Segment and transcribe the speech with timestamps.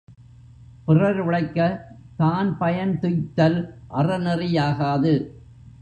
[0.85, 1.81] பிறர் உழைக்கத்
[2.17, 3.59] தான் பயன் துய்த்தல்
[3.89, 5.13] அறநெறி யாகாது.